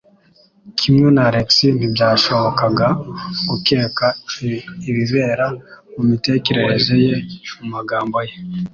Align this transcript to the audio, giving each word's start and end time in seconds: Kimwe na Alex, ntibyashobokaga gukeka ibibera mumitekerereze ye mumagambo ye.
Kimwe 0.79 1.07
na 1.15 1.23
Alex, 1.29 1.49
ntibyashobokaga 1.77 2.87
gukeka 3.49 4.05
ibibera 4.89 5.45
mumitekerereze 5.93 6.93
ye 7.05 7.15
mumagambo 7.59 8.17
ye. 8.27 8.35